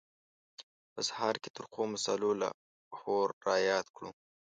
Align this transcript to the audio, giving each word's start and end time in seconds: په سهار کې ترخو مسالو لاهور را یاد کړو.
په 0.93 1.01
سهار 1.07 1.35
کې 1.41 1.49
ترخو 1.55 1.83
مسالو 1.93 2.29
لاهور 2.41 3.27
را 3.47 3.55
یاد 3.71 3.85
کړو. 3.95 4.09